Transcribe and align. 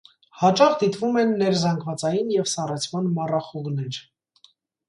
Հաճախ 0.43 0.71
դիտվում 0.83 1.19
են 1.23 1.33
ներզանգվածային 1.41 2.33
և 2.39 2.49
սառեցման 2.55 3.13
մառախուղներ։ 3.19 4.01